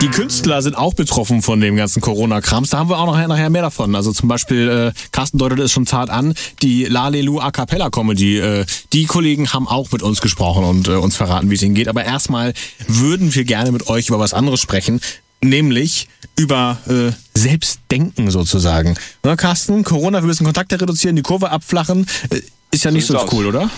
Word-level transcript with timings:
Die 0.00 0.08
Künstler 0.08 0.62
sind 0.62 0.76
auch 0.76 0.94
betroffen 0.94 1.42
von 1.42 1.60
dem 1.60 1.76
ganzen 1.76 2.00
Corona-Krams. 2.00 2.70
Da 2.70 2.78
haben 2.78 2.88
wir 2.88 2.98
auch 2.98 3.06
nachher, 3.06 3.28
nachher 3.28 3.50
mehr 3.50 3.60
davon. 3.60 3.94
Also 3.94 4.12
zum 4.12 4.30
Beispiel, 4.30 4.92
äh, 4.94 4.98
Carsten 5.12 5.36
deutet 5.36 5.58
es 5.58 5.72
schon 5.72 5.86
zart 5.86 6.08
an, 6.08 6.32
die 6.62 6.84
Lalelu 6.84 7.38
A 7.38 7.50
Cappella 7.50 7.90
Comedy. 7.90 8.38
Äh, 8.38 8.64
die 8.94 9.04
Kollegen 9.04 9.52
haben 9.52 9.68
auch 9.68 9.92
mit 9.92 10.02
uns 10.02 10.22
gesprochen 10.22 10.64
und 10.64 10.88
äh, 10.88 10.92
uns 10.92 11.16
verraten, 11.16 11.50
wie 11.50 11.54
es 11.54 11.62
ihnen 11.62 11.74
geht. 11.74 11.86
Aber 11.86 12.02
erstmal 12.02 12.54
würden 12.88 13.34
wir 13.34 13.44
gerne 13.44 13.72
mit 13.72 13.88
euch 13.88 14.08
über 14.08 14.18
was 14.18 14.32
anderes 14.32 14.60
sprechen. 14.60 15.02
Nämlich 15.42 16.08
über 16.34 16.78
äh, 16.88 17.12
Selbstdenken 17.38 18.30
sozusagen. 18.30 18.96
Na, 19.22 19.36
Carsten, 19.36 19.84
Corona, 19.84 20.22
wir 20.22 20.26
müssen 20.26 20.44
Kontakte 20.44 20.80
reduzieren, 20.80 21.16
die 21.16 21.22
Kurve 21.22 21.50
abflachen. 21.50 22.06
Äh, 22.30 22.40
ist 22.70 22.84
ja 22.84 22.90
nicht 22.90 23.06
so 23.06 23.18
cool, 23.32 23.46
oder? 23.46 23.68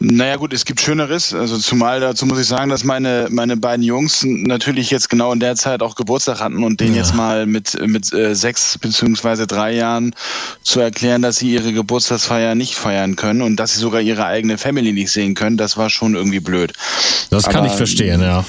Naja 0.00 0.36
gut, 0.36 0.52
es 0.52 0.64
gibt 0.64 0.80
Schöneres. 0.80 1.34
Also 1.34 1.58
zumal 1.58 1.98
dazu 2.00 2.24
muss 2.24 2.38
ich 2.38 2.46
sagen, 2.46 2.70
dass 2.70 2.84
meine, 2.84 3.26
meine 3.30 3.56
beiden 3.56 3.82
Jungs 3.82 4.24
natürlich 4.24 4.90
jetzt 4.90 5.10
genau 5.10 5.32
in 5.32 5.40
der 5.40 5.56
Zeit 5.56 5.82
auch 5.82 5.96
Geburtstag 5.96 6.40
hatten 6.40 6.62
und 6.62 6.80
denen 6.80 6.94
ja. 6.94 7.02
jetzt 7.02 7.14
mal 7.14 7.46
mit, 7.46 7.76
mit 7.86 8.12
äh, 8.12 8.34
sechs 8.34 8.78
beziehungsweise 8.78 9.48
drei 9.48 9.74
Jahren 9.74 10.14
zu 10.62 10.78
erklären, 10.78 11.22
dass 11.22 11.36
sie 11.38 11.52
ihre 11.52 11.72
Geburtstagsfeier 11.72 12.54
nicht 12.54 12.76
feiern 12.76 13.16
können 13.16 13.42
und 13.42 13.56
dass 13.56 13.74
sie 13.74 13.80
sogar 13.80 14.00
ihre 14.00 14.24
eigene 14.24 14.56
Family 14.56 14.92
nicht 14.92 15.10
sehen 15.10 15.34
können, 15.34 15.56
das 15.56 15.76
war 15.76 15.90
schon 15.90 16.14
irgendwie 16.14 16.40
blöd. 16.40 16.72
Das 17.30 17.44
kann 17.44 17.56
Aber, 17.56 17.66
ich 17.66 17.72
verstehen, 17.72 18.20
ja. 18.20 18.44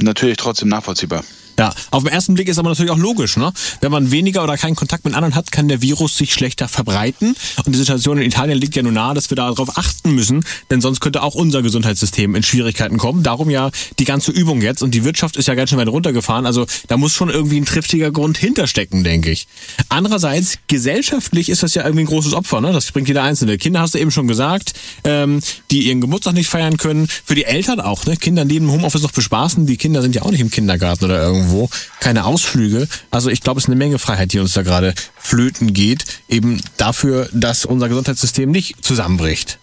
Natürlich 0.00 0.36
trotzdem 0.36 0.68
nachvollziehbar. 0.68 1.24
Ja, 1.58 1.74
auf 1.90 2.02
den 2.02 2.12
ersten 2.12 2.34
Blick 2.34 2.48
ist 2.48 2.58
aber 2.58 2.70
natürlich 2.70 2.90
auch 2.90 2.98
logisch, 2.98 3.36
ne? 3.36 3.52
Wenn 3.80 3.92
man 3.92 4.10
weniger 4.10 4.42
oder 4.42 4.56
keinen 4.56 4.74
Kontakt 4.74 5.04
mit 5.04 5.14
anderen 5.14 5.34
hat, 5.34 5.52
kann 5.52 5.68
der 5.68 5.82
Virus 5.82 6.16
sich 6.16 6.32
schlechter 6.32 6.68
verbreiten. 6.68 7.34
Und 7.64 7.74
die 7.74 7.78
Situation 7.78 8.18
in 8.18 8.24
Italien 8.24 8.58
liegt 8.58 8.74
ja 8.74 8.82
nun 8.82 8.94
nahe, 8.94 9.14
dass 9.14 9.30
wir 9.30 9.36
darauf 9.36 9.76
achten 9.76 10.14
müssen, 10.14 10.44
denn 10.70 10.80
sonst 10.80 11.00
könnte 11.00 11.22
auch 11.22 11.34
unser 11.34 11.62
Gesundheitssystem 11.62 12.34
in 12.34 12.42
Schwierigkeiten 12.42 12.96
kommen. 12.96 13.22
Darum 13.22 13.50
ja 13.50 13.70
die 13.98 14.04
ganze 14.04 14.32
Übung 14.32 14.62
jetzt. 14.62 14.82
Und 14.82 14.92
die 14.92 15.04
Wirtschaft 15.04 15.36
ist 15.36 15.48
ja 15.48 15.54
ganz 15.54 15.70
schön 15.70 15.78
weit 15.78 15.88
runtergefahren. 15.88 16.46
Also 16.46 16.66
da 16.88 16.96
muss 16.96 17.12
schon 17.12 17.28
irgendwie 17.28 17.60
ein 17.60 17.66
triftiger 17.66 18.10
Grund 18.10 18.38
hinterstecken, 18.38 19.04
denke 19.04 19.30
ich. 19.30 19.46
Andererseits, 19.88 20.58
gesellschaftlich 20.68 21.48
ist 21.48 21.62
das 21.62 21.74
ja 21.74 21.84
irgendwie 21.84 22.04
ein 22.04 22.08
großes 22.08 22.32
Opfer, 22.32 22.60
ne? 22.60 22.72
Das 22.72 22.90
bringt 22.92 23.08
jeder 23.08 23.22
Einzelne. 23.22 23.58
Kinder 23.58 23.80
hast 23.80 23.94
du 23.94 23.98
eben 23.98 24.10
schon 24.10 24.26
gesagt, 24.26 24.72
ähm, 25.04 25.40
die 25.70 25.88
ihren 25.88 26.00
Geburtstag 26.00 26.34
nicht 26.34 26.48
feiern 26.48 26.78
können. 26.78 27.08
Für 27.24 27.34
die 27.34 27.44
Eltern 27.44 27.80
auch, 27.80 28.06
ne? 28.06 28.16
Kinder 28.16 28.44
neben 28.44 28.70
Homeoffice 28.70 29.02
noch 29.02 29.12
bespaßen. 29.12 29.66
Die 29.66 29.76
Kinder 29.76 30.00
sind 30.00 30.14
ja 30.14 30.22
auch 30.22 30.30
nicht 30.30 30.40
im 30.40 30.50
Kindergarten 30.50 31.04
oder 31.04 31.22
irgendwo 31.22 31.41
irgendwo, 31.42 31.68
keine 32.00 32.24
Ausflüge. 32.24 32.88
Also 33.10 33.30
ich 33.30 33.40
glaube, 33.40 33.58
es 33.58 33.64
ist 33.64 33.68
eine 33.68 33.76
Menge 33.76 33.98
Freiheit, 33.98 34.32
die 34.32 34.38
uns 34.38 34.52
da 34.52 34.62
gerade 34.62 34.94
flöten 35.18 35.72
geht, 35.72 36.04
eben 36.28 36.60
dafür, 36.76 37.28
dass 37.32 37.64
unser 37.64 37.88
Gesundheitssystem 37.88 38.50
nicht 38.50 38.84
zusammenbricht. 38.84 39.58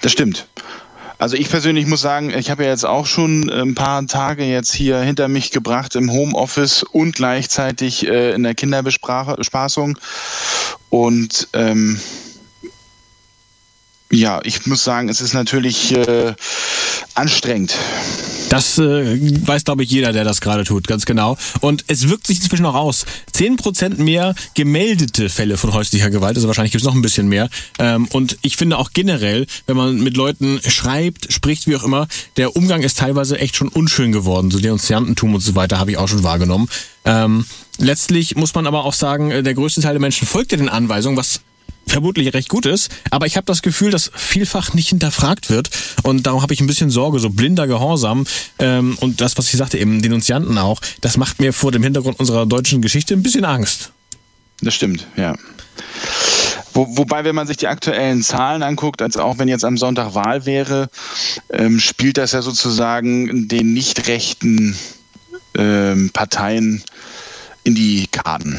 Das 0.00 0.12
stimmt. 0.12 0.46
Also 1.18 1.36
ich 1.36 1.48
persönlich 1.48 1.86
muss 1.86 2.00
sagen, 2.00 2.36
ich 2.36 2.50
habe 2.50 2.64
ja 2.64 2.70
jetzt 2.70 2.84
auch 2.84 3.06
schon 3.06 3.48
ein 3.48 3.76
paar 3.76 4.04
Tage 4.08 4.44
jetzt 4.44 4.74
hier 4.74 4.98
hinter 4.98 5.28
mich 5.28 5.52
gebracht 5.52 5.94
im 5.94 6.10
Homeoffice 6.10 6.82
und 6.82 7.14
gleichzeitig 7.14 8.08
äh, 8.08 8.32
in 8.32 8.42
der 8.42 8.56
Kinderbespaßung. 8.56 9.96
Und 10.90 11.48
ähm, 11.52 12.00
ja, 14.10 14.40
ich 14.42 14.66
muss 14.66 14.82
sagen, 14.82 15.08
es 15.08 15.20
ist 15.20 15.32
natürlich 15.32 15.92
äh, 15.92 16.34
anstrengend. 17.14 17.72
Das 18.52 18.76
äh, 18.76 19.46
weiß, 19.46 19.64
glaube 19.64 19.82
ich, 19.82 19.90
jeder, 19.90 20.12
der 20.12 20.24
das 20.24 20.42
gerade 20.42 20.64
tut, 20.64 20.86
ganz 20.86 21.06
genau. 21.06 21.38
Und 21.62 21.86
es 21.86 22.10
wirkt 22.10 22.26
sich 22.26 22.36
inzwischen 22.36 22.66
auch 22.66 22.74
aus. 22.74 23.06
Zehn 23.32 23.56
Prozent 23.56 23.98
mehr 23.98 24.34
gemeldete 24.52 25.30
Fälle 25.30 25.56
von 25.56 25.72
häuslicher 25.72 26.10
Gewalt, 26.10 26.36
also 26.36 26.48
wahrscheinlich 26.48 26.72
gibt 26.72 26.82
es 26.82 26.86
noch 26.86 26.94
ein 26.94 27.00
bisschen 27.00 27.28
mehr. 27.28 27.48
Ähm, 27.78 28.08
und 28.08 28.36
ich 28.42 28.58
finde 28.58 28.76
auch 28.76 28.90
generell, 28.92 29.46
wenn 29.66 29.78
man 29.78 30.02
mit 30.02 30.18
Leuten 30.18 30.60
schreibt, 30.68 31.32
spricht, 31.32 31.66
wie 31.66 31.76
auch 31.76 31.82
immer, 31.82 32.08
der 32.36 32.54
Umgang 32.54 32.82
ist 32.82 32.98
teilweise 32.98 33.38
echt 33.38 33.56
schon 33.56 33.68
unschön 33.68 34.12
geworden. 34.12 34.50
So 34.50 34.58
Denunziantentum 34.58 35.34
und 35.34 35.40
so 35.40 35.54
weiter 35.54 35.78
habe 35.78 35.92
ich 35.92 35.96
auch 35.96 36.08
schon 36.08 36.22
wahrgenommen. 36.22 36.68
Ähm, 37.06 37.46
letztlich 37.78 38.36
muss 38.36 38.54
man 38.54 38.66
aber 38.66 38.84
auch 38.84 38.92
sagen, 38.92 39.30
äh, 39.30 39.42
der 39.42 39.54
größte 39.54 39.80
Teil 39.80 39.94
der 39.94 40.00
Menschen 40.02 40.28
folgt 40.28 40.52
ja 40.52 40.58
den 40.58 40.68
Anweisungen, 40.68 41.16
was 41.16 41.40
vermutlich 41.92 42.32
recht 42.32 42.48
gut 42.48 42.66
ist, 42.66 42.90
aber 43.10 43.26
ich 43.26 43.36
habe 43.36 43.44
das 43.44 43.62
Gefühl, 43.62 43.90
dass 43.90 44.10
vielfach 44.14 44.74
nicht 44.74 44.88
hinterfragt 44.88 45.50
wird 45.50 45.70
und 46.02 46.26
darum 46.26 46.42
habe 46.42 46.54
ich 46.54 46.60
ein 46.60 46.66
bisschen 46.66 46.90
Sorge, 46.90 47.18
so 47.18 47.30
blinder 47.30 47.66
Gehorsam 47.66 48.24
ähm, 48.58 48.96
und 49.00 49.20
das, 49.20 49.36
was 49.36 49.52
ich 49.52 49.58
sagte, 49.58 49.78
eben 49.78 50.00
Denunzianten 50.02 50.56
auch, 50.58 50.80
das 51.00 51.16
macht 51.16 51.40
mir 51.40 51.52
vor 51.52 51.70
dem 51.70 51.82
Hintergrund 51.82 52.18
unserer 52.18 52.46
deutschen 52.46 52.82
Geschichte 52.82 53.14
ein 53.14 53.22
bisschen 53.22 53.44
Angst. 53.44 53.92
Das 54.62 54.74
stimmt, 54.74 55.06
ja. 55.16 55.36
Wo, 56.72 56.86
wobei, 56.96 57.24
wenn 57.24 57.34
man 57.34 57.46
sich 57.46 57.58
die 57.58 57.66
aktuellen 57.66 58.22
Zahlen 58.22 58.62
anguckt, 58.62 59.02
als 59.02 59.16
auch 59.16 59.38
wenn 59.38 59.48
jetzt 59.48 59.64
am 59.64 59.76
Sonntag 59.76 60.14
Wahl 60.14 60.46
wäre, 60.46 60.88
ähm, 61.52 61.78
spielt 61.78 62.16
das 62.16 62.32
ja 62.32 62.40
sozusagen 62.40 63.48
den 63.48 63.74
nicht 63.74 64.08
rechten 64.08 64.74
ähm, 65.58 66.10
Parteien 66.12 66.82
in 67.64 67.74
die 67.74 68.06
Karten. 68.10 68.58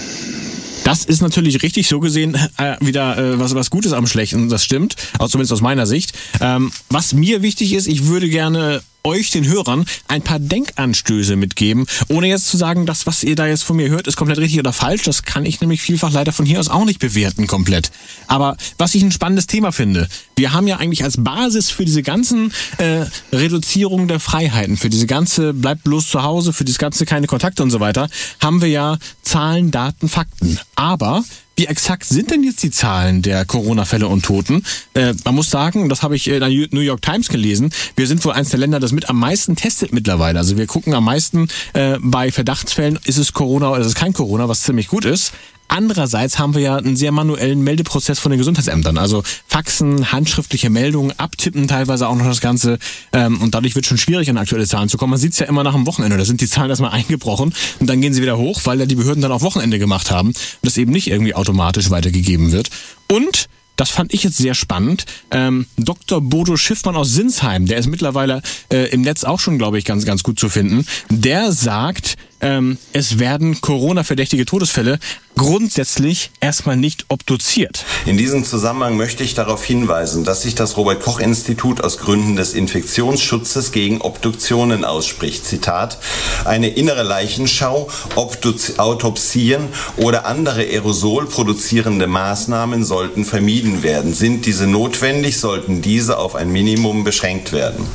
Das 0.83 1.05
ist 1.05 1.21
natürlich 1.21 1.63
richtig 1.63 1.88
so 1.88 1.99
gesehen 1.99 2.38
äh, 2.57 2.75
wieder 2.81 3.17
äh, 3.17 3.39
was, 3.39 3.55
was 3.55 3.69
Gutes 3.69 3.94
am 3.94 4.05
Schlechten, 4.05 4.49
das 4.49 4.63
stimmt, 4.63 4.95
also 5.17 5.31
zumindest 5.31 5.53
aus 5.53 5.61
meiner 5.61 5.85
Sicht. 5.85 6.13
Ähm, 6.41 6.71
was 6.89 7.13
mir 7.13 7.41
wichtig 7.41 7.73
ist, 7.73 7.88
ich 7.88 8.07
würde 8.07 8.29
gerne 8.29 8.81
euch, 9.03 9.31
den 9.31 9.45
Hörern, 9.45 9.85
ein 10.07 10.21
paar 10.21 10.39
Denkanstöße 10.39 11.35
mitgeben, 11.35 11.85
ohne 12.07 12.27
jetzt 12.27 12.47
zu 12.47 12.57
sagen, 12.57 12.85
das, 12.85 13.05
was 13.05 13.23
ihr 13.23 13.35
da 13.35 13.47
jetzt 13.47 13.63
von 13.63 13.75
mir 13.75 13.89
hört, 13.89 14.07
ist 14.07 14.15
komplett 14.15 14.39
richtig 14.39 14.59
oder 14.59 14.73
falsch. 14.73 15.03
Das 15.03 15.23
kann 15.23 15.45
ich 15.45 15.59
nämlich 15.61 15.81
vielfach 15.81 16.11
leider 16.11 16.31
von 16.31 16.45
hier 16.45 16.59
aus 16.59 16.69
auch 16.69 16.85
nicht 16.85 16.99
bewerten 16.99 17.47
komplett. 17.47 17.91
Aber 18.27 18.55
was 18.77 18.95
ich 18.95 19.03
ein 19.03 19.11
spannendes 19.11 19.47
Thema 19.47 19.71
finde, 19.71 20.07
wir 20.35 20.53
haben 20.53 20.67
ja 20.67 20.77
eigentlich 20.77 21.03
als 21.03 21.21
Basis 21.21 21.69
für 21.69 21.85
diese 21.85 22.03
ganzen 22.03 22.53
äh, 22.77 23.05
Reduzierung 23.31 24.07
der 24.07 24.19
Freiheiten, 24.19 24.77
für 24.77 24.89
diese 24.89 25.07
ganze 25.07 25.53
bleibt 25.53 25.83
bloß 25.83 26.07
zu 26.07 26.23
Hause, 26.23 26.53
für 26.53 26.63
dieses 26.63 26.79
ganze 26.79 27.05
keine 27.05 27.27
Kontakte 27.27 27.63
und 27.63 27.71
so 27.71 27.79
weiter, 27.79 28.09
haben 28.39 28.61
wir 28.61 28.69
ja 28.69 28.97
Zahlen, 29.21 29.71
Daten, 29.71 30.07
Fakten. 30.07 30.59
Aber 30.75 31.23
wie 31.55 31.65
exakt 31.65 32.05
sind 32.05 32.31
denn 32.31 32.43
jetzt 32.43 32.63
die 32.63 32.71
Zahlen 32.71 33.21
der 33.21 33.45
Corona-Fälle 33.45 34.07
und 34.07 34.25
Toten? 34.25 34.63
Äh, 34.93 35.13
man 35.23 35.35
muss 35.35 35.49
sagen, 35.49 35.89
das 35.89 36.01
habe 36.01 36.15
ich 36.15 36.27
in 36.27 36.39
der 36.39 36.49
New 36.49 36.81
York 36.81 37.01
Times 37.01 37.29
gelesen, 37.29 37.71
wir 37.95 38.07
sind 38.07 38.23
wohl 38.25 38.33
eines 38.33 38.49
der 38.49 38.59
Länder, 38.59 38.79
das 38.79 38.91
mit 38.91 39.09
am 39.09 39.19
meisten 39.19 39.55
testet 39.55 39.93
mittlerweile. 39.93 40.39
Also 40.39 40.57
wir 40.57 40.67
gucken 40.67 40.93
am 40.93 41.05
meisten 41.05 41.47
äh, 41.73 41.97
bei 42.01 42.31
Verdachtsfällen, 42.31 42.99
ist 43.05 43.17
es 43.17 43.33
Corona 43.33 43.69
oder 43.69 43.81
ist 43.81 43.87
es 43.87 43.95
kein 43.95 44.13
Corona, 44.13 44.49
was 44.49 44.61
ziemlich 44.61 44.87
gut 44.87 45.05
ist. 45.05 45.33
Andererseits 45.75 46.38
haben 46.38 46.53
wir 46.53 46.61
ja 46.61 46.75
einen 46.75 46.95
sehr 46.95 47.11
manuellen 47.11 47.63
Meldeprozess 47.63 48.19
von 48.19 48.29
den 48.29 48.38
Gesundheitsämtern. 48.38 49.00
Also 49.00 49.23
Faxen, 49.47 50.11
handschriftliche 50.11 50.69
Meldungen, 50.69 51.17
abtippen 51.17 51.67
teilweise 51.67 52.07
auch 52.07 52.16
noch 52.16 52.28
das 52.28 52.41
Ganze. 52.41 52.78
Ähm, 53.11 53.41
und 53.41 53.56
dadurch 53.56 53.73
wird 53.73 53.88
schon 53.88 53.97
schwierig, 53.97 54.29
an 54.29 54.38
aktuelle 54.38 54.67
Zahlen 54.67 54.88
zu 54.88 55.00
kommen. 55.00 55.09
Man 55.09 55.19
sieht 55.19 55.33
es 55.33 55.39
ja 55.39 55.47
immer 55.47 55.63
nach 55.63 55.73
dem 55.73 55.88
Wochenende. 55.88 56.16
Da 56.16 56.25
sind 56.25 56.41
die 56.41 56.47
Zahlen 56.47 56.69
erstmal 56.69 56.91
eingebrochen 56.94 57.56
und 57.79 57.89
dann 57.89 58.01
gehen 58.01 58.13
sie 58.13 58.22
wieder 58.22 58.38
hoch, 58.38 58.62
weil 58.66 58.79
ja 58.79 58.85
die 58.85 58.94
Behörden 58.94 59.23
dann 59.23 59.31
auch 59.31 59.41
Wochenende 59.41 59.79
gemacht 59.79 60.12
haben 60.12 60.28
und 60.28 60.38
das 60.62 60.78
eben 60.78 60.91
nicht 60.91 61.07
irgendwie 61.07 61.33
automatisch 61.33 61.89
weitergegeben 61.89 62.51
wird. 62.51 62.69
Und 63.12 63.47
das 63.75 63.89
fand 63.89 64.13
ich 64.13 64.23
jetzt 64.23 64.38
sehr 64.38 64.53
spannend. 64.53 65.06
Ähm, 65.31 65.66
Dr. 65.78 66.22
Bodo 66.22 66.56
Schiffmann 66.56 66.95
aus 66.95 67.13
Sinsheim, 67.13 67.66
der 67.66 67.79
ist 67.79 67.88
mittlerweile 67.88 68.44
äh, 68.72 68.89
im 68.91 69.01
Netz 69.01 69.23
auch 69.23 69.39
schon, 69.39 69.57
glaube 69.57 69.79
ich, 69.79 69.85
ganz, 69.85 70.06
ganz 70.06 70.22
gut 70.22 70.39
zu 70.39 70.50
finden. 70.50 70.85
Der 71.09 71.51
sagt, 71.51 72.15
ähm, 72.44 72.78
es 72.92 73.18
werden 73.19 73.62
Corona-verdächtige 73.62 74.45
Todesfälle 74.45 75.00
grundsätzlich 75.36 76.30
erstmal 76.42 76.78
nicht 76.78 77.06
obduziert. 77.07 77.86
In 78.06 78.18
diesem 78.18 78.44
Zusammenhang 78.44 78.98
möchte 78.98 79.24
ich 79.24 79.34
darauf 79.34 79.63
hinweisen, 79.63 80.25
dass 80.25 80.44
sich 80.44 80.54
das 80.54 80.78
Robert 80.78 81.01
Koch 81.01 81.19
Institut 81.19 81.81
aus 81.81 81.98
Gründen 81.98 82.36
des 82.36 82.54
Infektionsschutzes 82.54 83.72
gegen 83.72 84.01
Obduktionen 84.01 84.86
ausspricht. 84.86 85.45
Zitat, 85.45 85.98
eine 86.45 86.68
innere 86.68 87.04
Leichenschau, 87.04 87.90
Obduz 88.16 88.74
Autopsien 88.78 89.69
oder 89.98 90.25
andere 90.25 90.62
Aerosol 90.62 91.25
produzierende 91.25 92.07
Maßnahmen 92.07 92.84
sollten 92.84 93.25
vermieden 93.25 93.81
werden. 93.84 94.13
Sind 94.13 94.45
diese 94.45 94.68
notwendig, 94.68 95.40
sollten 95.40 95.81
diese 95.81 96.18
auf 96.18 96.36
ein 96.36 96.51
Minimum 96.51 97.04
beschränkt 97.04 97.54
werden. 97.54 97.88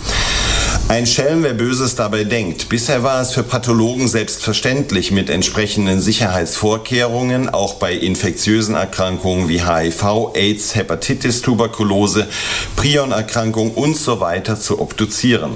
Ein 0.89 1.07
Schelm, 1.07 1.43
wer 1.43 1.53
Böses 1.53 1.97
dabei 1.97 2.25
denkt. 2.25 2.71
Bisher 2.71 3.03
war 3.03 3.21
es 3.21 3.33
für 3.33 3.43
Pathologen 3.43 4.09
selbstverständlich, 4.09 5.11
mit 5.11 5.29
entsprechenden 5.29 6.01
Sicherheitsvorkehrungen 6.01 7.51
auch 7.51 7.75
bei 7.75 7.93
infektiösen 7.93 8.75
Erkrankungen 8.75 9.51
wie 9.51 9.61
HIV, 9.61 10.33
AIDS, 10.35 10.75
Hepatitis, 10.75 11.43
Tuberkulose, 11.43 12.27
Prionerkrankung 12.77 13.73
und 13.73 13.99
so 13.99 14.21
weiter 14.21 14.59
zu 14.59 14.81
obduzieren. 14.81 15.53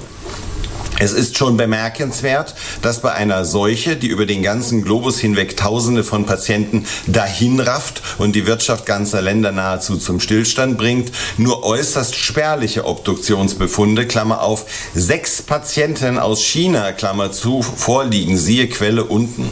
Es 1.03 1.11
ist 1.11 1.37
schon 1.37 1.57
bemerkenswert, 1.57 2.55
dass 2.81 3.01
bei 3.01 3.11
einer 3.11 3.43
Seuche, 3.43 3.97
die 3.97 4.07
über 4.07 4.25
den 4.25 4.41
ganzen 4.41 4.83
Globus 4.83 5.19
hinweg 5.19 5.57
Tausende 5.57 6.01
von 6.01 6.25
Patienten 6.25 6.85
dahinrafft 7.07 8.01
und 8.19 8.37
die 8.37 8.47
Wirtschaft 8.47 8.85
ganzer 8.85 9.21
Länder 9.21 9.51
nahezu 9.51 9.97
zum 9.97 10.21
Stillstand 10.21 10.77
bringt, 10.77 11.11
nur 11.35 11.65
äußerst 11.65 12.15
spärliche 12.15 12.85
Obduktionsbefunde, 12.85 14.07
Klammer 14.07 14.43
auf, 14.43 14.65
sechs 14.95 15.41
Patienten 15.41 16.17
aus 16.17 16.41
China, 16.41 16.93
Klammer 16.93 17.33
zu, 17.33 17.61
vorliegen, 17.61 18.37
siehe 18.37 18.69
Quelle 18.69 19.03
unten. 19.03 19.49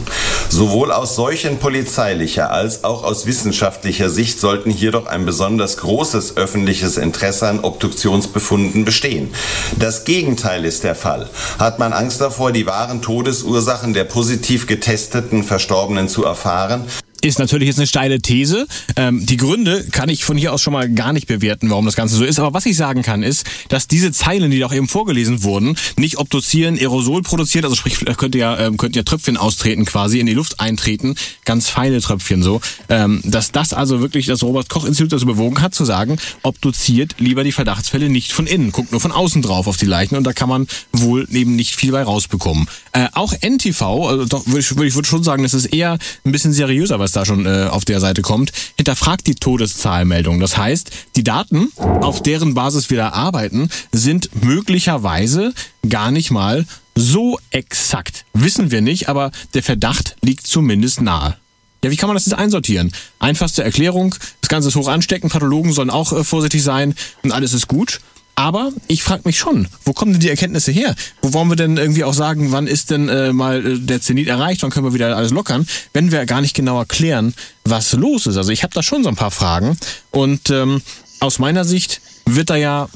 Sowohl 0.48 0.90
aus 0.90 1.16
solchen 1.16 1.58
polizeilicher 1.58 2.50
als 2.50 2.82
auch 2.82 3.04
aus 3.04 3.26
wissenschaftlicher 3.26 4.08
Sicht 4.08 4.40
sollten 4.40 4.70
hier 4.70 4.90
doch 4.90 5.04
ein 5.04 5.26
besonders 5.26 5.76
großes 5.76 6.38
öffentliches 6.38 6.96
Interesse 6.96 7.46
an 7.48 7.60
Obduktionsbefunden 7.60 8.86
bestehen. 8.86 9.34
Das 9.78 10.04
Gegenteil 10.04 10.64
ist 10.64 10.84
der 10.84 10.94
Fall. 10.94 11.28
Hat 11.58 11.78
man 11.78 11.92
Angst 11.92 12.20
davor, 12.20 12.52
die 12.52 12.66
wahren 12.66 13.02
Todesursachen 13.02 13.94
der 13.94 14.04
positiv 14.04 14.66
getesteten 14.66 15.44
Verstorbenen 15.44 16.08
zu 16.08 16.24
erfahren, 16.24 16.84
ist 17.22 17.38
natürlich 17.38 17.68
jetzt 17.68 17.78
eine 17.78 17.86
steile 17.86 18.20
These. 18.20 18.66
Ähm, 18.96 19.24
die 19.24 19.36
Gründe 19.36 19.84
kann 19.90 20.08
ich 20.08 20.24
von 20.24 20.36
hier 20.36 20.52
aus 20.52 20.60
schon 20.60 20.72
mal 20.72 20.90
gar 20.90 21.12
nicht 21.12 21.28
bewerten, 21.28 21.70
warum 21.70 21.86
das 21.86 21.94
Ganze 21.94 22.16
so 22.16 22.24
ist. 22.24 22.38
Aber 22.38 22.52
was 22.52 22.66
ich 22.66 22.76
sagen 22.76 23.02
kann, 23.02 23.22
ist, 23.22 23.46
dass 23.68 23.86
diese 23.86 24.12
Zeilen, 24.12 24.50
die 24.50 24.64
auch 24.64 24.74
eben 24.74 24.88
vorgelesen 24.88 25.44
wurden, 25.44 25.76
nicht 25.96 26.18
obduzieren, 26.18 26.76
Aerosol 26.76 27.22
produziert, 27.22 27.64
also 27.64 27.76
sprich, 27.76 27.98
könnte 28.16 28.38
ja, 28.38 28.58
ähm, 28.58 28.76
könnten 28.76 28.98
ja 28.98 29.04
Tröpfchen 29.04 29.36
austreten 29.36 29.84
quasi, 29.84 30.18
in 30.18 30.26
die 30.26 30.34
Luft 30.34 30.58
eintreten, 30.60 31.14
ganz 31.44 31.68
feine 31.68 32.00
Tröpfchen 32.00 32.42
so. 32.42 32.60
Ähm, 32.88 33.20
dass 33.24 33.52
das 33.52 33.72
also 33.72 34.00
wirklich 34.00 34.26
das 34.26 34.42
Robert-Koch-Institut 34.42 35.12
dazu 35.12 35.26
bewogen 35.26 35.62
hat, 35.62 35.74
zu 35.74 35.84
sagen, 35.84 36.18
obduziert 36.42 37.14
lieber 37.18 37.44
die 37.44 37.52
Verdachtsfälle 37.52 38.08
nicht 38.08 38.32
von 38.32 38.48
innen, 38.48 38.72
guckt 38.72 38.90
nur 38.90 39.00
von 39.00 39.12
außen 39.12 39.42
drauf 39.42 39.68
auf 39.68 39.76
die 39.76 39.86
Leichen 39.86 40.16
und 40.16 40.24
da 40.24 40.32
kann 40.32 40.48
man 40.48 40.66
wohl 40.92 41.28
eben 41.30 41.54
nicht 41.54 41.76
viel 41.76 41.92
bei 41.92 42.02
rausbekommen. 42.02 42.66
Äh, 42.92 43.06
auch 43.12 43.32
NTV, 43.32 43.82
also 44.08 44.24
doch 44.24 44.46
würde 44.46 44.58
ich, 44.58 44.76
würd 44.76 44.88
ich 44.88 44.94
würd 44.96 45.06
schon 45.06 45.22
sagen, 45.22 45.44
das 45.44 45.54
ist 45.54 45.66
eher 45.66 45.98
ein 46.24 46.32
bisschen 46.32 46.52
seriöser, 46.52 46.98
was 46.98 47.11
da 47.12 47.24
schon 47.24 47.46
äh, 47.46 47.68
auf 47.70 47.84
der 47.84 48.00
Seite 48.00 48.22
kommt, 48.22 48.52
hinterfragt 48.76 49.26
die 49.26 49.34
Todeszahlmeldung. 49.34 50.40
Das 50.40 50.56
heißt, 50.56 50.90
die 51.16 51.24
Daten, 51.24 51.68
auf 51.76 52.22
deren 52.22 52.54
Basis 52.54 52.90
wir 52.90 52.98
da 52.98 53.08
arbeiten, 53.10 53.68
sind 53.92 54.44
möglicherweise 54.44 55.54
gar 55.88 56.10
nicht 56.10 56.30
mal 56.30 56.66
so 56.94 57.38
exakt. 57.50 58.24
Wissen 58.34 58.70
wir 58.70 58.82
nicht, 58.82 59.08
aber 59.08 59.30
der 59.54 59.62
Verdacht 59.62 60.16
liegt 60.22 60.46
zumindest 60.46 61.00
nahe. 61.00 61.36
Ja, 61.84 61.90
wie 61.90 61.96
kann 61.96 62.08
man 62.08 62.14
das 62.16 62.26
jetzt 62.26 62.38
einsortieren? 62.38 62.92
Einfachste 63.18 63.64
Erklärung, 63.64 64.14
das 64.40 64.48
Ganze 64.48 64.68
ist 64.68 64.76
hoch 64.76 64.88
anstecken, 64.88 65.30
Pathologen 65.30 65.72
sollen 65.72 65.90
auch 65.90 66.12
äh, 66.12 66.22
vorsichtig 66.22 66.62
sein 66.62 66.94
und 67.22 67.32
alles 67.32 67.54
ist 67.54 67.66
gut. 67.66 68.00
Aber 68.34 68.72
ich 68.88 69.02
frage 69.02 69.22
mich 69.24 69.38
schon, 69.38 69.68
wo 69.84 69.92
kommen 69.92 70.12
denn 70.12 70.20
die 70.20 70.30
Erkenntnisse 70.30 70.72
her? 70.72 70.94
Wo 71.20 71.32
wollen 71.32 71.48
wir 71.48 71.56
denn 71.56 71.76
irgendwie 71.76 72.04
auch 72.04 72.14
sagen, 72.14 72.50
wann 72.50 72.66
ist 72.66 72.90
denn 72.90 73.08
äh, 73.08 73.32
mal 73.32 73.64
äh, 73.64 73.78
der 73.78 74.00
Zenit 74.00 74.28
erreicht, 74.28 74.62
wann 74.62 74.70
können 74.70 74.86
wir 74.86 74.94
wieder 74.94 75.16
alles 75.16 75.32
lockern, 75.32 75.66
wenn 75.92 76.10
wir 76.10 76.24
gar 76.24 76.40
nicht 76.40 76.54
genau 76.54 76.78
erklären, 76.78 77.34
was 77.64 77.92
los 77.92 78.26
ist? 78.26 78.36
Also 78.36 78.50
ich 78.50 78.62
habe 78.62 78.72
da 78.74 78.82
schon 78.82 79.02
so 79.02 79.10
ein 79.10 79.16
paar 79.16 79.30
Fragen 79.30 79.76
und 80.10 80.50
ähm, 80.50 80.80
aus 81.20 81.38
meiner 81.38 81.64
Sicht 81.64 82.00
wird 82.24 82.50
da 82.50 82.56
ja 82.56 82.88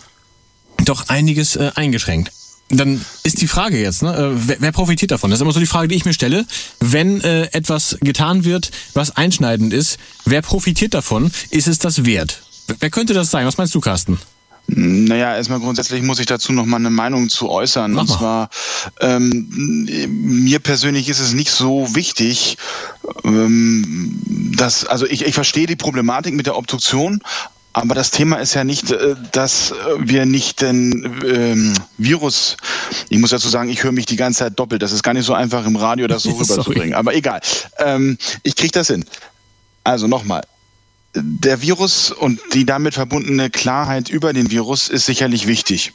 doch 0.84 1.08
einiges 1.08 1.56
äh, 1.56 1.70
eingeschränkt. 1.74 2.32
Dann 2.68 3.04
ist 3.22 3.40
die 3.40 3.46
Frage 3.46 3.80
jetzt, 3.80 4.02
ne, 4.02 4.16
äh, 4.16 4.30
wer, 4.48 4.56
wer 4.60 4.72
profitiert 4.72 5.12
davon? 5.12 5.30
Das 5.30 5.38
ist 5.38 5.42
immer 5.42 5.52
so 5.52 5.60
die 5.60 5.66
Frage, 5.66 5.86
die 5.86 5.94
ich 5.94 6.04
mir 6.04 6.14
stelle. 6.14 6.44
Wenn 6.80 7.20
äh, 7.20 7.44
etwas 7.52 7.98
getan 8.00 8.44
wird, 8.44 8.70
was 8.94 9.16
einschneidend 9.16 9.72
ist, 9.72 9.98
wer 10.24 10.42
profitiert 10.42 10.94
davon? 10.94 11.30
Ist 11.50 11.68
es 11.68 11.78
das 11.78 12.04
wert? 12.04 12.42
Wer 12.80 12.90
könnte 12.90 13.14
das 13.14 13.30
sein? 13.30 13.46
Was 13.46 13.58
meinst 13.58 13.74
du, 13.74 13.80
Carsten? 13.80 14.18
Naja, 14.68 15.36
erstmal 15.36 15.60
grundsätzlich 15.60 16.02
muss 16.02 16.18
ich 16.18 16.26
dazu 16.26 16.52
noch 16.52 16.66
mal 16.66 16.78
eine 16.78 16.90
Meinung 16.90 17.28
zu 17.28 17.48
äußern. 17.50 17.92
Mach 17.92 18.02
und 18.02 18.08
zwar, 18.08 18.50
ähm, 19.00 19.48
mir 20.08 20.58
persönlich 20.58 21.08
ist 21.08 21.20
es 21.20 21.34
nicht 21.34 21.50
so 21.50 21.94
wichtig, 21.94 22.58
ähm, 23.24 24.18
dass, 24.56 24.84
also 24.84 25.06
ich, 25.06 25.24
ich 25.24 25.34
verstehe 25.34 25.66
die 25.66 25.76
Problematik 25.76 26.34
mit 26.34 26.46
der 26.46 26.56
Obduktion, 26.56 27.20
aber 27.76 27.94
das 27.94 28.10
Thema 28.10 28.36
ist 28.36 28.54
ja 28.54 28.64
nicht, 28.64 28.90
äh, 28.90 29.14
dass 29.32 29.74
wir 29.98 30.24
nicht 30.24 30.62
den 30.62 31.14
ähm, 31.26 31.74
Virus, 31.98 32.56
ich 33.10 33.18
muss 33.18 33.30
dazu 33.30 33.50
sagen, 33.50 33.68
ich 33.68 33.84
höre 33.84 33.92
mich 33.92 34.06
die 34.06 34.16
ganze 34.16 34.40
Zeit 34.40 34.58
doppelt. 34.58 34.80
Das 34.80 34.92
ist 34.92 35.02
gar 35.02 35.12
nicht 35.12 35.26
so 35.26 35.34
einfach 35.34 35.66
im 35.66 35.76
Radio 35.76 36.08
das 36.08 36.22
so 36.22 36.30
rüberzubringen. 36.38 36.94
Aber 36.94 37.14
egal. 37.14 37.40
Ähm, 37.78 38.16
ich 38.42 38.56
kriege 38.56 38.72
das 38.72 38.88
hin. 38.88 39.04
Also 39.84 40.06
nochmal, 40.06 40.42
der 41.16 41.62
Virus 41.62 42.10
und 42.10 42.40
die 42.52 42.66
damit 42.66 42.94
verbundene 42.94 43.50
Klarheit 43.50 44.08
über 44.08 44.32
den 44.32 44.50
Virus 44.50 44.88
ist 44.88 45.06
sicherlich 45.06 45.46
wichtig. 45.46 45.92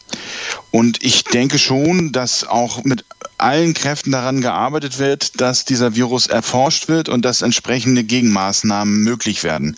Und 0.72 1.04
ich 1.04 1.24
denke 1.24 1.60
schon, 1.60 2.12
dass 2.12 2.46
auch 2.46 2.84
mit 2.84 3.06
allen 3.38 3.74
Kräften 3.74 4.12
daran 4.12 4.42
gearbeitet 4.42 5.00
wird, 5.00 5.42
dass 5.42 5.66
dieser 5.66 5.96
Virus 5.96 6.28
erforscht 6.28 6.88
wird 6.88 7.10
und 7.10 7.26
dass 7.26 7.42
entsprechende 7.42 8.04
Gegenmaßnahmen 8.04 9.04
möglich 9.04 9.44
werden. 9.44 9.78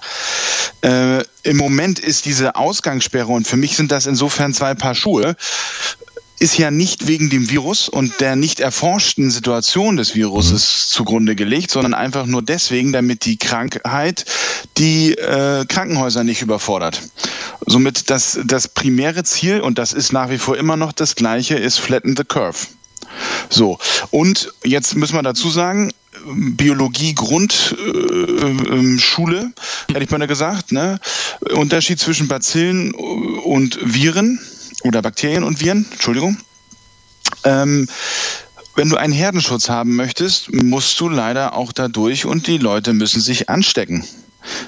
Äh, 0.81 1.23
Im 1.43 1.57
Moment 1.57 1.99
ist 1.99 2.25
diese 2.25 2.55
Ausgangssperre, 2.55 3.31
und 3.31 3.47
für 3.47 3.57
mich 3.57 3.75
sind 3.75 3.91
das 3.91 4.05
insofern 4.05 4.53
zwei 4.53 4.73
Paar 4.75 4.95
Schuhe, 4.95 5.35
ist 6.39 6.57
ja 6.57 6.71
nicht 6.71 7.07
wegen 7.07 7.29
dem 7.29 7.49
Virus 7.49 7.87
und 7.87 8.19
der 8.19 8.35
nicht 8.35 8.59
erforschten 8.59 9.31
Situation 9.31 9.97
des 9.97 10.15
Viruses 10.15 10.53
mhm. 10.53 10.93
zugrunde 10.93 11.35
gelegt, 11.35 11.71
sondern 11.71 11.93
einfach 11.93 12.25
nur 12.25 12.41
deswegen, 12.41 12.91
damit 12.91 13.25
die 13.25 13.37
Krankheit 13.37 14.25
die 14.77 15.13
äh, 15.13 15.65
Krankenhäuser 15.65 16.23
nicht 16.23 16.41
überfordert. 16.41 17.01
Somit 17.65 18.09
das, 18.09 18.39
das 18.45 18.67
primäre 18.67 19.23
Ziel, 19.23 19.61
und 19.61 19.77
das 19.77 19.93
ist 19.93 20.11
nach 20.11 20.29
wie 20.29 20.37
vor 20.37 20.57
immer 20.57 20.75
noch 20.77 20.91
das 20.91 21.15
gleiche, 21.15 21.55
ist 21.55 21.79
flatten 21.79 22.15
the 22.17 22.23
curve. 22.23 22.57
So, 23.49 23.77
und 24.09 24.51
jetzt 24.63 24.95
müssen 24.95 25.15
wir 25.15 25.21
dazu 25.21 25.49
sagen, 25.49 25.91
Biologie 26.25 27.13
Grundschule, 27.13 27.77
äh, 29.37 29.41
äh, 29.41 29.93
hätte 29.93 30.03
ich 30.03 30.09
mal 30.11 30.25
gesagt, 30.27 30.71
ne? 30.71 30.99
Unterschied 31.53 31.99
zwischen 31.99 32.27
Bazillen 32.27 32.93
und 32.93 33.77
Viren 33.81 34.39
oder 34.83 35.01
Bakterien 35.01 35.43
und 35.43 35.59
Viren, 35.61 35.85
Entschuldigung. 35.91 36.37
Ähm, 37.43 37.87
wenn 38.75 38.89
du 38.89 38.97
einen 38.97 39.13
Herdenschutz 39.13 39.69
haben 39.69 39.95
möchtest, 39.95 40.51
musst 40.51 40.99
du 40.99 41.07
leider 41.07 41.53
auch 41.53 41.71
dadurch 41.71 42.25
und 42.25 42.47
die 42.47 42.57
Leute 42.57 42.93
müssen 42.93 43.21
sich 43.21 43.49
anstecken. 43.49 44.03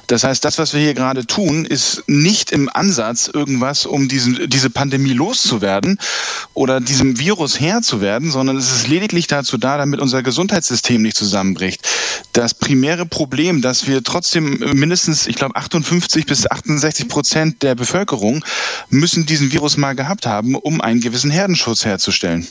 Das 0.07 0.23
heißt, 0.23 0.43
das, 0.45 0.57
was 0.57 0.73
wir 0.73 0.81
hier 0.81 0.93
gerade 0.93 1.25
tun, 1.25 1.65
ist 1.65 2.03
nicht 2.07 2.51
im 2.51 2.69
Ansatz 2.73 3.29
irgendwas, 3.31 3.85
um 3.85 4.07
diesen, 4.07 4.49
diese 4.49 4.69
Pandemie 4.69 5.13
loszuwerden 5.13 5.99
oder 6.53 6.79
diesem 6.79 7.19
Virus 7.19 7.59
Herr 7.59 7.81
zu 7.81 8.01
werden, 8.01 8.31
sondern 8.31 8.57
es 8.57 8.71
ist 8.71 8.87
lediglich 8.87 9.27
dazu 9.27 9.57
da, 9.57 9.77
damit 9.77 9.99
unser 9.99 10.23
Gesundheitssystem 10.23 11.01
nicht 11.01 11.17
zusammenbricht. 11.17 11.87
Das 12.33 12.53
primäre 12.53 13.05
Problem, 13.05 13.61
dass 13.61 13.87
wir 13.87 14.03
trotzdem 14.03 14.59
mindestens, 14.73 15.27
ich 15.27 15.35
glaube, 15.35 15.55
58 15.55 16.25
bis 16.25 16.49
68 16.49 17.07
Prozent 17.07 17.63
der 17.63 17.75
Bevölkerung 17.75 18.43
müssen 18.89 19.25
diesen 19.25 19.51
Virus 19.51 19.77
mal 19.77 19.95
gehabt 19.95 20.25
haben, 20.25 20.55
um 20.55 20.81
einen 20.81 21.01
gewissen 21.01 21.31
Herdenschutz 21.31 21.85
herzustellen. 21.85 22.47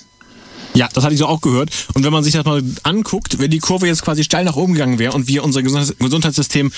Ja, 0.75 0.89
das 0.93 1.05
hatte 1.05 1.15
ich 1.15 1.21
so 1.21 1.27
auch 1.27 1.41
gehört. 1.41 1.71
Und 1.95 2.05
wenn 2.05 2.13
man 2.13 2.25
sich 2.25 2.33
das 2.33 2.45
mal 2.45 2.63
anguckt, 2.83 3.39
wenn 3.39 3.51
die 3.51 3.61
Kurve 3.61 3.87
jetzt 3.87 4.03
quasi 4.03 4.25
steil 4.25 4.45
nach 4.45 4.57
oben 4.57 4.75
gegangen 4.75 4.99
wäre 4.99 5.13
und 5.13 5.29
wir 5.29 5.45
unser 5.45 5.63
Gesundheitssystem 5.63 6.73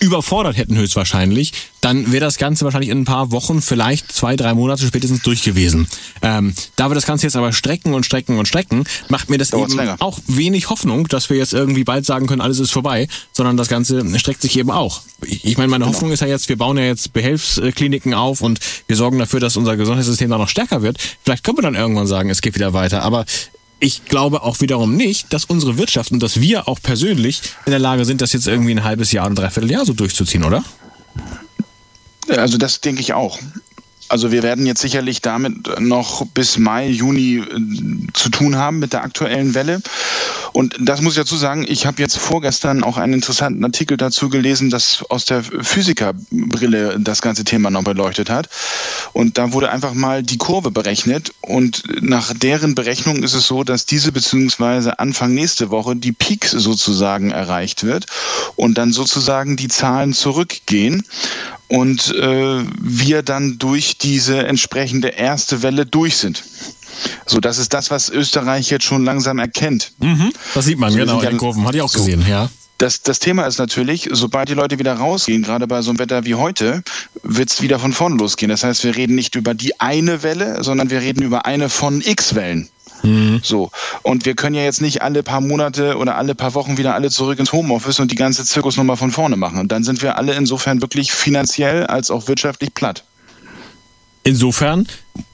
überfordert 0.00 0.56
hätten 0.56 0.76
höchstwahrscheinlich, 0.76 1.52
dann 1.82 2.12
wäre 2.12 2.24
das 2.24 2.38
Ganze 2.38 2.64
wahrscheinlich 2.64 2.90
in 2.90 3.00
ein 3.00 3.04
paar 3.04 3.30
Wochen, 3.30 3.60
vielleicht 3.60 4.10
zwei, 4.12 4.36
drei 4.36 4.54
Monate 4.54 4.86
spätestens 4.86 5.22
durch 5.22 5.42
gewesen. 5.42 5.86
Ähm, 6.22 6.54
da 6.76 6.88
wir 6.90 6.94
das 6.94 7.06
Ganze 7.06 7.26
jetzt 7.26 7.36
aber 7.36 7.52
strecken 7.52 7.92
und 7.92 8.06
strecken 8.06 8.38
und 8.38 8.46
strecken, 8.46 8.84
macht 9.08 9.28
mir 9.28 9.38
das 9.38 9.50
Dauert's 9.50 9.72
eben 9.72 9.80
länger. 9.80 9.96
auch 9.98 10.18
wenig 10.28 10.70
Hoffnung, 10.70 11.08
dass 11.08 11.28
wir 11.28 11.36
jetzt 11.36 11.52
irgendwie 11.52 11.84
bald 11.84 12.06
sagen 12.06 12.26
können, 12.26 12.40
alles 12.40 12.58
ist 12.58 12.70
vorbei, 12.70 13.08
sondern 13.32 13.56
das 13.56 13.68
Ganze 13.68 14.18
streckt 14.18 14.40
sich 14.42 14.56
eben 14.58 14.70
auch. 14.70 15.02
Ich 15.22 15.58
meine, 15.58 15.68
meine 15.68 15.84
genau. 15.84 15.94
Hoffnung 15.94 16.12
ist 16.12 16.20
ja 16.20 16.26
jetzt, 16.26 16.48
wir 16.48 16.56
bauen 16.56 16.78
ja 16.78 16.84
jetzt 16.84 17.12
Behelfskliniken 17.12 18.14
auf 18.14 18.40
und 18.40 18.60
wir 18.86 18.96
sorgen 18.96 19.18
dafür, 19.18 19.40
dass 19.40 19.56
unser 19.56 19.76
Gesundheitssystem 19.76 20.30
dann 20.30 20.40
noch 20.40 20.48
stärker 20.48 20.82
wird. 20.82 20.98
Vielleicht 21.24 21.44
können 21.44 21.58
wir 21.58 21.62
dann 21.62 21.74
irgendwann 21.74 22.06
sagen, 22.06 22.30
es 22.30 22.40
geht 22.40 22.54
wieder 22.54 22.72
weiter. 22.72 23.02
Aber 23.02 23.24
ich 23.82 24.04
glaube 24.04 24.42
auch 24.42 24.60
wiederum 24.60 24.96
nicht, 24.96 25.32
dass 25.32 25.44
unsere 25.44 25.76
Wirtschaft 25.76 26.12
und 26.12 26.22
dass 26.22 26.40
wir 26.40 26.68
auch 26.68 26.78
persönlich 26.80 27.42
in 27.66 27.72
der 27.72 27.80
Lage 27.80 28.04
sind, 28.04 28.20
das 28.20 28.32
jetzt 28.32 28.46
irgendwie 28.46 28.70
ein 28.70 28.84
halbes 28.84 29.10
Jahr 29.10 29.26
und 29.26 29.32
ein 29.32 29.36
Dreivierteljahr 29.36 29.84
so 29.84 29.92
durchzuziehen, 29.92 30.44
oder? 30.44 30.62
Also 32.28 32.58
das 32.58 32.80
denke 32.80 33.00
ich 33.00 33.12
auch. 33.12 33.40
Also 34.12 34.30
wir 34.30 34.42
werden 34.42 34.66
jetzt 34.66 34.82
sicherlich 34.82 35.22
damit 35.22 35.80
noch 35.80 36.26
bis 36.34 36.58
Mai, 36.58 36.86
Juni 36.86 37.38
äh, 37.38 37.42
zu 38.12 38.28
tun 38.28 38.56
haben 38.56 38.78
mit 38.78 38.92
der 38.92 39.04
aktuellen 39.04 39.54
Welle. 39.54 39.80
Und 40.52 40.76
das 40.78 41.00
muss 41.00 41.14
ich 41.14 41.18
dazu 41.18 41.38
sagen, 41.38 41.64
ich 41.66 41.86
habe 41.86 42.02
jetzt 42.02 42.18
vorgestern 42.18 42.84
auch 42.84 42.98
einen 42.98 43.14
interessanten 43.14 43.64
Artikel 43.64 43.96
dazu 43.96 44.28
gelesen, 44.28 44.68
das 44.68 45.02
aus 45.08 45.24
der 45.24 45.42
Physikerbrille 45.42 46.98
das 47.00 47.22
ganze 47.22 47.44
Thema 47.44 47.70
noch 47.70 47.84
beleuchtet 47.84 48.28
hat. 48.28 48.50
Und 49.14 49.38
da 49.38 49.54
wurde 49.54 49.70
einfach 49.70 49.94
mal 49.94 50.22
die 50.22 50.36
Kurve 50.36 50.70
berechnet. 50.70 51.32
Und 51.40 51.82
nach 52.02 52.34
deren 52.34 52.74
Berechnung 52.74 53.22
ist 53.22 53.32
es 53.32 53.46
so, 53.46 53.64
dass 53.64 53.86
diese 53.86 54.12
beziehungsweise 54.12 54.98
Anfang 54.98 55.32
nächste 55.32 55.70
Woche 55.70 55.96
die 55.96 56.12
Peak 56.12 56.44
sozusagen 56.44 57.30
erreicht 57.30 57.82
wird 57.82 58.04
und 58.56 58.76
dann 58.76 58.92
sozusagen 58.92 59.56
die 59.56 59.68
Zahlen 59.68 60.12
zurückgehen 60.12 61.02
und 61.72 62.14
äh, 62.14 62.64
wir 62.82 63.22
dann 63.22 63.56
durch 63.58 63.96
diese 63.96 64.46
entsprechende 64.46 65.08
erste 65.08 65.62
Welle 65.62 65.86
durch 65.86 66.18
sind. 66.18 66.44
So, 67.24 67.40
das 67.40 67.56
ist 67.56 67.72
das, 67.72 67.90
was 67.90 68.10
Österreich 68.10 68.68
jetzt 68.68 68.84
schon 68.84 69.06
langsam 69.06 69.38
erkennt. 69.38 69.92
Mhm, 69.98 70.32
das 70.52 70.66
sieht 70.66 70.78
man, 70.78 70.92
So, 70.92 70.98
genau, 70.98 71.22
in 71.22 71.30
den 71.30 71.38
Kurven. 71.38 71.66
Hatte 71.66 71.78
ich 71.78 71.82
auch 71.82 71.88
so. 71.88 72.00
gesehen, 72.00 72.26
ja. 72.28 72.50
Das, 72.76 73.00
das 73.00 73.20
Thema 73.20 73.46
ist 73.46 73.58
natürlich, 73.58 74.10
sobald 74.12 74.50
die 74.50 74.54
Leute 74.54 74.78
wieder 74.78 74.92
rausgehen, 74.92 75.42
gerade 75.42 75.66
bei 75.66 75.80
so 75.80 75.90
einem 75.90 75.98
Wetter 75.98 76.26
wie 76.26 76.34
heute, 76.34 76.82
wird 77.22 77.50
es 77.50 77.62
wieder 77.62 77.78
von 77.78 77.94
vorn 77.94 78.18
losgehen. 78.18 78.50
Das 78.50 78.64
heißt, 78.64 78.84
wir 78.84 78.94
reden 78.94 79.14
nicht 79.14 79.34
über 79.34 79.54
die 79.54 79.80
eine 79.80 80.22
Welle, 80.22 80.62
sondern 80.62 80.90
wir 80.90 81.00
reden 81.00 81.22
über 81.22 81.46
eine 81.46 81.70
von 81.70 82.02
X 82.02 82.34
Wellen. 82.34 82.68
So. 83.42 83.70
Und 84.02 84.24
wir 84.26 84.34
können 84.34 84.54
ja 84.54 84.62
jetzt 84.62 84.80
nicht 84.80 85.02
alle 85.02 85.22
paar 85.22 85.40
Monate 85.40 85.96
oder 85.96 86.16
alle 86.16 86.34
paar 86.34 86.54
Wochen 86.54 86.78
wieder 86.78 86.94
alle 86.94 87.10
zurück 87.10 87.38
ins 87.38 87.52
Homeoffice 87.52 88.00
und 88.00 88.10
die 88.10 88.16
ganze 88.16 88.44
Zirkus 88.44 88.76
nochmal 88.76 88.96
von 88.96 89.10
vorne 89.10 89.36
machen. 89.36 89.58
Und 89.58 89.72
dann 89.72 89.84
sind 89.84 90.02
wir 90.02 90.16
alle 90.18 90.34
insofern 90.34 90.80
wirklich 90.80 91.12
finanziell 91.12 91.86
als 91.86 92.10
auch 92.10 92.28
wirtschaftlich 92.28 92.74
platt. 92.74 93.04
Insofern 94.24 94.86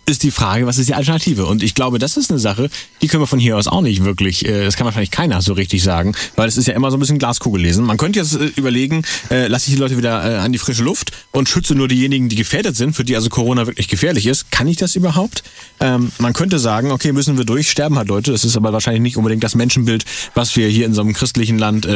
ist 0.06 0.22
die 0.22 0.30
Frage, 0.30 0.66
was 0.66 0.78
ist 0.78 0.88
die 0.88 0.94
Alternative? 0.94 1.44
Und 1.44 1.62
ich 1.62 1.74
glaube, 1.74 1.98
das 1.98 2.16
ist 2.16 2.30
eine 2.30 2.38
Sache, 2.38 2.70
die 3.02 3.08
können 3.08 3.22
wir 3.22 3.26
von 3.26 3.38
hier 3.38 3.58
aus 3.58 3.66
auch 3.66 3.82
nicht 3.82 4.04
wirklich, 4.04 4.46
äh, 4.46 4.64
das 4.64 4.76
kann 4.76 4.86
wahrscheinlich 4.86 5.10
keiner 5.10 5.42
so 5.42 5.52
richtig 5.52 5.82
sagen, 5.82 6.14
weil 6.36 6.48
es 6.48 6.56
ist 6.56 6.66
ja 6.66 6.74
immer 6.74 6.90
so 6.90 6.96
ein 6.96 7.00
bisschen 7.00 7.18
Glaskugel 7.18 7.60
lesen. 7.60 7.84
Man 7.84 7.98
könnte 7.98 8.18
jetzt 8.18 8.34
äh, 8.34 8.46
überlegen, 8.56 9.02
äh, 9.30 9.48
lasse 9.48 9.68
ich 9.68 9.74
die 9.74 9.80
Leute 9.80 9.98
wieder 9.98 10.40
an 10.40 10.52
die 10.52 10.58
frische 10.58 10.82
Luft 10.82 11.12
und 11.32 11.48
schütze 11.50 11.74
nur 11.74 11.88
diejenigen, 11.88 12.30
die 12.30 12.36
gefährdet 12.36 12.76
sind, 12.76 12.94
für 12.94 13.04
die 13.04 13.14
also 13.14 13.28
Corona 13.28 13.66
wirklich 13.66 13.88
gefährlich 13.88 14.26
ist. 14.26 14.50
Kann 14.50 14.66
ich 14.66 14.78
das 14.78 14.96
überhaupt? 14.96 15.42
Ähm, 15.80 16.10
man 16.18 16.32
könnte 16.32 16.58
sagen, 16.58 16.90
okay, 16.90 17.12
müssen 17.12 17.36
wir 17.36 17.44
durch, 17.44 17.70
sterben 17.70 17.98
halt 17.98 18.08
Leute. 18.08 18.32
Das 18.32 18.44
ist 18.44 18.56
aber 18.56 18.72
wahrscheinlich 18.72 19.02
nicht 19.02 19.18
unbedingt 19.18 19.44
das 19.44 19.54
Menschenbild, 19.54 20.06
was 20.34 20.56
wir 20.56 20.68
hier 20.68 20.86
in 20.86 20.94
so 20.94 21.02
einem 21.02 21.12
christlichen 21.12 21.58
Land 21.58 21.86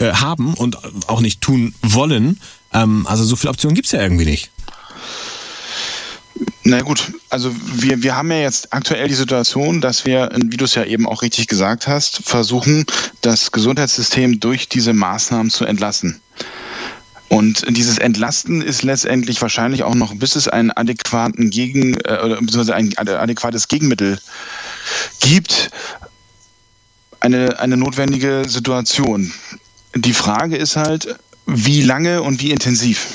haben 0.00 0.54
und 0.54 0.78
auch 1.08 1.20
nicht 1.20 1.42
tun 1.42 1.74
wollen. 1.82 2.40
Ähm, 2.72 3.06
also 3.06 3.24
so 3.24 3.36
viele 3.36 3.50
Optionen 3.50 3.74
gibt's 3.74 3.92
ja 3.92 4.00
irgendwie 4.00 4.24
nicht. 4.24 4.50
Na 6.64 6.80
gut, 6.82 7.12
also 7.30 7.54
wir, 7.74 8.02
wir 8.02 8.14
haben 8.16 8.30
ja 8.30 8.40
jetzt 8.40 8.72
aktuell 8.72 9.08
die 9.08 9.14
Situation, 9.14 9.80
dass 9.80 10.04
wir, 10.04 10.30
wie 10.34 10.56
du 10.56 10.66
es 10.66 10.74
ja 10.74 10.84
eben 10.84 11.06
auch 11.06 11.22
richtig 11.22 11.46
gesagt 11.46 11.88
hast, 11.88 12.20
versuchen, 12.24 12.84
das 13.22 13.52
Gesundheitssystem 13.52 14.38
durch 14.38 14.68
diese 14.68 14.92
Maßnahmen 14.92 15.50
zu 15.50 15.64
entlasten. 15.64 16.20
Und 17.28 17.64
dieses 17.68 17.98
Entlasten 17.98 18.62
ist 18.62 18.82
letztendlich 18.82 19.40
wahrscheinlich 19.42 19.82
auch 19.82 19.94
noch, 19.94 20.14
bis 20.14 20.34
es 20.34 20.48
einen 20.48 20.70
adäquaten 20.70 21.50
Gegen, 21.50 21.94
äh, 22.00 22.36
ein 22.72 22.96
adäquates 22.96 23.68
Gegenmittel 23.68 24.18
gibt, 25.20 25.70
eine, 27.20 27.58
eine 27.58 27.76
notwendige 27.76 28.44
Situation. 28.46 29.32
Die 29.94 30.14
Frage 30.14 30.56
ist 30.56 30.76
halt, 30.76 31.16
wie 31.46 31.82
lange 31.82 32.22
und 32.22 32.40
wie 32.40 32.50
intensiv. 32.50 33.06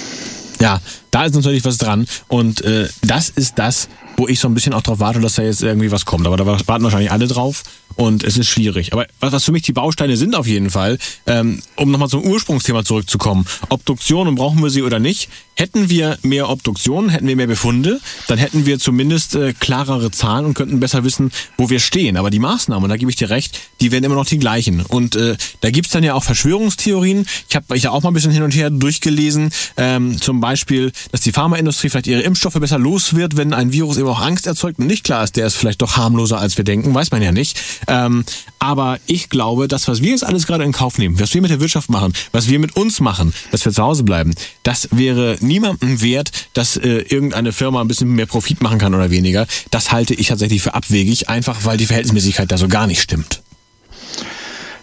Ja, 0.64 0.80
da 1.12 1.26
ist 1.26 1.36
natürlich 1.36 1.66
was 1.66 1.78
dran 1.78 2.08
und 2.30 2.62
äh, 2.62 2.88
das 3.02 3.30
ist 3.30 3.60
das, 3.60 3.90
wo 4.16 4.28
ich 4.30 4.40
so 4.40 4.48
ein 4.48 4.54
bisschen 4.54 4.74
auch 4.74 4.82
drauf 4.82 5.00
warte, 5.00 5.20
dass 5.20 5.36
da 5.36 5.44
jetzt 5.44 5.62
irgendwie 5.62 5.92
was 5.92 6.06
kommt. 6.06 6.26
Aber 6.26 6.38
da 6.38 6.46
warten 6.46 6.84
wahrscheinlich 6.84 7.12
alle 7.12 7.28
drauf 7.28 7.64
und 7.96 8.24
es 8.24 8.38
ist 8.38 8.48
schwierig. 8.48 8.94
Aber 8.94 9.06
was, 9.20 9.34
was 9.34 9.44
für 9.44 9.52
mich 9.52 9.64
die 9.64 9.74
Bausteine 9.74 10.16
sind 10.16 10.36
auf 10.36 10.48
jeden 10.48 10.70
Fall, 10.70 10.98
ähm, 11.26 11.62
um 11.76 11.92
nochmal 11.92 12.08
zum 12.08 12.24
Ursprungsthema 12.24 12.86
zurückzukommen. 12.86 13.46
Obduktionen, 13.70 14.36
brauchen 14.36 14.64
wir 14.64 14.70
sie 14.70 14.84
oder 14.84 15.00
nicht? 15.00 15.30
Hätten 15.56 15.90
wir 15.90 16.18
mehr 16.24 16.50
Obduktionen, 16.50 17.10
hätten 17.10 17.28
wir 17.28 17.36
mehr 17.36 17.48
Befunde, 17.48 18.00
dann 18.28 18.38
hätten 18.38 18.66
wir 18.66 18.80
zumindest 18.80 19.36
äh, 19.36 19.54
klarere 19.54 20.12
Zahlen 20.12 20.46
und 20.46 20.54
könnten 20.54 20.80
besser 20.80 21.04
wissen, 21.04 21.32
wo 21.58 21.70
wir 21.70 21.80
stehen. 21.80 22.18
Aber 22.18 22.30
die 22.30 22.40
Maßnahmen, 22.40 22.84
und 22.84 22.90
da 22.90 22.98
gebe 22.98 23.12
ich 23.12 23.18
dir 23.18 23.30
recht, 23.30 23.60
die 23.82 23.92
werden 23.92 24.04
immer 24.04 24.16
noch 24.16 24.26
die 24.26 24.40
gleichen. 24.40 24.82
Und 24.82 25.16
äh, 25.16 25.36
da 25.62 25.70
gibt's 25.70 25.92
dann 25.92 26.04
ja 26.04 26.14
auch 26.16 26.24
Verschwörungstheorien. 26.24 27.26
Ich 27.50 27.56
habe 27.56 27.78
ich 27.78 27.86
hab 27.86 27.94
auch 27.94 28.02
mal 28.02 28.10
ein 28.12 28.14
bisschen 28.14 28.32
hin 28.32 28.44
und 28.44 28.56
her 28.56 28.70
durchgelesen. 28.70 29.52
Ähm, 29.78 30.20
zum 30.20 30.40
Beispiel, 30.42 30.92
dass 31.12 31.22
die 31.22 31.32
Pharmaindustrie 31.32 31.90
vielleicht 31.90 32.08
ihre 32.08 32.22
Impfstoffe 32.22 32.54
besser 32.54 32.80
los 32.80 33.16
wird, 33.16 33.38
wenn 33.38 33.54
ein 33.54 33.72
Virus 33.72 33.98
eben 33.98 34.08
auch 34.08 34.22
Angst 34.22 34.48
erzeugt 34.48 34.80
und 34.80 34.88
nicht 34.88 35.04
klar 35.04 35.24
ist, 35.24 35.36
der 35.36 35.48
ist 35.48 35.56
vielleicht 35.56 35.82
doch 35.82 35.98
harmloser, 35.98 36.40
als 36.40 36.58
wir 36.58 36.66
denken, 36.66 36.94
weiß 36.94 37.12
man 37.12 37.22
ja 37.22 37.32
nicht. 37.32 37.60
Ähm, 37.88 38.26
aber 38.60 38.98
ich 39.06 39.30
glaube, 39.30 39.68
das, 39.68 39.88
was 39.88 40.02
wir 40.02 40.12
jetzt 40.12 40.24
alles 40.24 40.48
gerade 40.48 40.64
in 40.64 40.72
Kauf 40.72 40.98
nehmen, 40.98 41.20
was 41.20 41.34
wir 41.34 41.42
mit 41.42 41.52
der 41.52 41.60
Wirtschaft 41.60 41.90
machen, 41.90 42.14
was 42.32 42.50
wir 42.50 42.60
mit 42.60 42.76
uns 42.76 43.00
machen, 43.00 43.34
dass 43.52 43.66
wir 43.66 43.72
zu 43.72 43.84
Hause 43.84 44.04
bleiben, 44.04 44.34
das 44.64 44.88
wäre 44.92 45.38
niemandem 45.44 46.02
wert, 46.02 46.32
dass 46.54 46.78
äh, 46.78 47.00
irgendeine 47.10 47.52
Firma 47.52 47.82
ein 47.82 47.88
bisschen 47.88 48.10
mehr 48.10 48.26
Profit 48.26 48.62
machen 48.62 48.80
kann 48.80 48.96
oder 48.96 49.12
weniger. 49.12 49.48
Das 49.72 49.92
halte 49.92 50.14
ich 50.14 50.28
tatsächlich 50.28 50.62
für 50.62 50.74
abwegig, 50.74 51.30
einfach 51.30 51.66
weil 51.66 51.78
die 51.78 51.86
Verhältnismäßigkeit 51.86 52.52
da 52.52 52.58
so 52.58 52.68
gar 52.68 52.88
nicht 52.88 53.02
stimmt. 53.02 53.42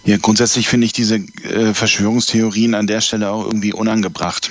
Ja, 0.04 0.16
grundsätzlich 0.16 0.66
finde 0.66 0.86
ich 0.86 0.92
diese 0.92 1.16
äh, 1.16 1.74
Verschwörungstheorien 1.74 2.74
an 2.74 2.86
der 2.86 3.02
Stelle 3.02 3.30
auch 3.30 3.44
irgendwie 3.44 3.74
unangebracht. 3.74 4.50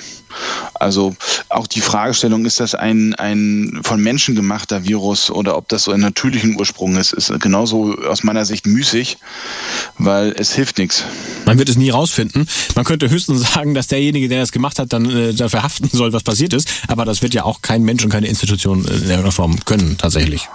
Also 0.74 1.16
auch 1.48 1.66
die 1.66 1.80
Fragestellung, 1.80 2.46
ist 2.46 2.60
das 2.60 2.76
ein, 2.76 3.14
ein 3.16 3.80
von 3.82 4.00
Menschen 4.00 4.36
gemachter 4.36 4.84
Virus 4.84 5.28
oder 5.28 5.56
ob 5.56 5.68
das 5.68 5.84
so 5.84 5.92
einen 5.92 6.02
natürlichen 6.02 6.56
Ursprung 6.56 6.96
ist, 6.96 7.12
ist 7.12 7.32
genauso 7.40 7.96
aus 7.98 8.22
meiner 8.22 8.44
Sicht 8.44 8.66
müßig, 8.66 9.18
weil 10.04 10.34
es 10.36 10.54
hilft 10.54 10.78
nichts. 10.78 11.04
Man 11.46 11.58
wird 11.58 11.68
es 11.68 11.76
nie 11.76 11.90
rausfinden. 11.90 12.48
Man 12.74 12.84
könnte 12.84 13.10
höchstens 13.10 13.52
sagen, 13.54 13.74
dass 13.74 13.86
derjenige, 13.88 14.28
der 14.28 14.40
das 14.40 14.52
gemacht 14.52 14.78
hat, 14.78 14.92
dann 14.92 15.10
äh, 15.10 15.34
dafür 15.34 15.62
haften 15.62 15.88
soll, 15.92 16.12
was 16.12 16.22
passiert 16.22 16.52
ist. 16.52 16.68
Aber 16.88 17.04
das 17.04 17.22
wird 17.22 17.34
ja 17.34 17.44
auch 17.44 17.62
kein 17.62 17.82
Mensch 17.82 18.04
und 18.04 18.10
keine 18.10 18.26
Institution 18.26 18.84
äh, 18.84 18.88
in 18.88 18.94
irgendeiner 19.02 19.32
Form 19.32 19.64
können, 19.64 19.96
tatsächlich. 19.98 20.48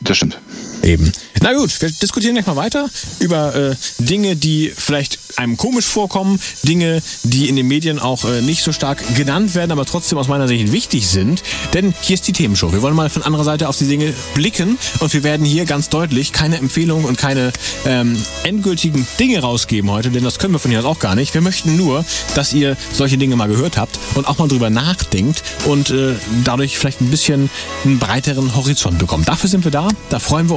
Das 0.00 0.16
stimmt. 0.16 0.38
Eben. 0.82 1.12
Na 1.42 1.54
gut, 1.54 1.80
wir 1.80 1.90
diskutieren 1.90 2.34
gleich 2.34 2.46
mal 2.46 2.56
weiter 2.56 2.88
über 3.18 3.54
äh, 3.54 3.74
Dinge, 3.98 4.36
die 4.36 4.72
vielleicht 4.76 5.18
einem 5.36 5.56
komisch 5.56 5.86
vorkommen, 5.86 6.38
Dinge, 6.64 7.02
die 7.22 7.48
in 7.48 7.56
den 7.56 7.66
Medien 7.66 7.98
auch 7.98 8.24
äh, 8.24 8.42
nicht 8.42 8.62
so 8.62 8.72
stark 8.72 9.02
genannt 9.14 9.54
werden, 9.54 9.72
aber 9.72 9.86
trotzdem 9.86 10.18
aus 10.18 10.28
meiner 10.28 10.48
Sicht 10.48 10.70
wichtig 10.70 11.08
sind. 11.08 11.42
Denn 11.72 11.94
hier 12.02 12.14
ist 12.14 12.26
die 12.28 12.32
Themenshow. 12.32 12.72
Wir 12.72 12.82
wollen 12.82 12.94
mal 12.94 13.08
von 13.08 13.22
anderer 13.22 13.44
Seite 13.44 13.68
auf 13.68 13.78
die 13.78 13.86
Dinge 13.86 14.12
blicken 14.34 14.78
und 15.00 15.12
wir 15.14 15.22
werden 15.22 15.46
hier 15.46 15.64
ganz 15.64 15.88
deutlich 15.88 16.32
keine 16.32 16.58
Empfehlungen 16.58 17.06
und 17.06 17.16
keine 17.16 17.52
ähm, 17.86 18.22
endgültigen 18.44 19.06
Dinge 19.18 19.40
rausgeben 19.40 19.90
heute, 19.90 20.10
denn 20.10 20.24
das 20.24 20.38
können 20.38 20.54
wir 20.54 20.58
von 20.58 20.70
hier 20.70 20.80
aus 20.80 20.86
auch 20.86 20.98
gar 20.98 21.14
nicht. 21.14 21.32
Wir 21.32 21.40
möchten 21.40 21.76
nur, 21.76 22.04
dass 22.34 22.52
ihr 22.52 22.76
solche 22.92 23.16
Dinge 23.16 23.36
mal 23.36 23.48
gehört 23.48 23.78
habt 23.78 23.98
und 24.14 24.26
auch 24.26 24.38
mal 24.38 24.48
drüber 24.48 24.68
nachdenkt 24.68 25.42
und 25.64 25.90
äh, 25.90 26.14
dadurch 26.44 26.78
vielleicht 26.78 27.00
ein 27.00 27.10
bisschen 27.10 27.48
einen 27.84 27.98
breiteren 27.98 28.54
Horizont 28.54 28.98
bekommt. 28.98 29.28
Dafür 29.28 29.48
sind 29.48 29.64
wir 29.64 29.70
da. 29.70 29.88
Da 30.10 30.18
freuen 30.18 30.50
wir 30.50 30.56